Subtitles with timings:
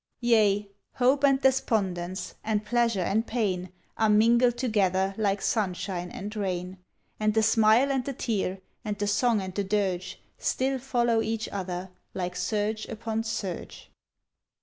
[0.21, 0.67] Yea!
[0.93, 6.79] hope and despondence, and pleasure and pain, Are mingled together like sunshine and rain;
[7.19, 11.47] And the smile and the tear, and the song and the dirge, Still follow each
[11.49, 13.91] other, like surge upon surge.